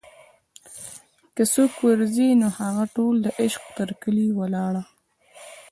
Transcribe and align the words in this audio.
که 1.35 1.43
څوک 1.53 1.71
ور 1.83 1.99
ځي 2.15 2.27
نوهغه 2.41 2.83
ټول 2.95 3.15
دعشق 3.25 3.63
تر 3.77 3.89
کلي 4.01 4.27
ولاړه 4.39 4.83